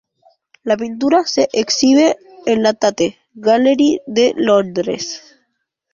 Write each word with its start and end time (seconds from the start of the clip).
La 0.63 0.77
pintura 0.77 1.25
se 1.27 1.47
exhibe 1.53 2.17
en 2.47 2.63
la 2.63 2.73
Tate 2.73 3.19
Gallery 3.35 3.99
de 4.07 4.33
Londres. 4.35 5.21